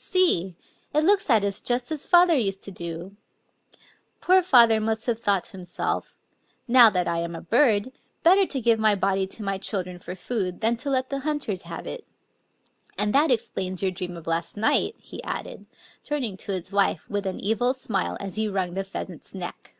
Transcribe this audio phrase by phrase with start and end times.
[0.00, 0.54] See!
[0.94, 3.76] it looks at us just as father used to do I...
[4.20, 7.92] Poor father must have thought to himself, * Now that I am a birdy
[8.22, 11.64] better to give tny body to my children for food than to let the hunters
[11.64, 12.04] have it.^...
[12.96, 15.66] And that explains your dream of last night," he added,—
[16.04, 19.74] turning to his wife with an evil smile as he wrung the pheasant's neck.